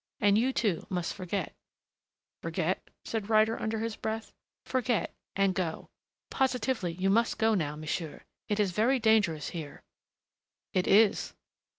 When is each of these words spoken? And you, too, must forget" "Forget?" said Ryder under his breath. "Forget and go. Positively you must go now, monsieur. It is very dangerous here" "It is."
And 0.19 0.35
you, 0.35 0.51
too, 0.51 0.87
must 0.89 1.13
forget" 1.13 1.53
"Forget?" 2.41 2.81
said 3.05 3.29
Ryder 3.29 3.61
under 3.61 3.77
his 3.77 3.95
breath. 3.95 4.33
"Forget 4.65 5.13
and 5.35 5.53
go. 5.53 5.89
Positively 6.31 6.93
you 6.93 7.11
must 7.11 7.37
go 7.37 7.53
now, 7.53 7.75
monsieur. 7.75 8.23
It 8.47 8.59
is 8.59 8.71
very 8.71 8.97
dangerous 8.97 9.49
here" 9.49 9.83
"It 10.73 10.87
is." 10.87 11.35